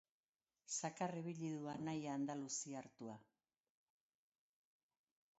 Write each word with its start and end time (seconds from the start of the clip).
Zakar 0.75 1.11
ibili 1.17 1.49
du 1.57 1.67
anaia 1.73 2.15
andaluziartua. 2.19 3.19